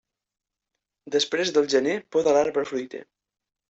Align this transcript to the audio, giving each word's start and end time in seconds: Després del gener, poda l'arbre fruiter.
Després 1.17 1.53
del 1.59 1.71
gener, 1.77 1.97
poda 2.19 2.37
l'arbre 2.41 2.69
fruiter. 2.75 3.09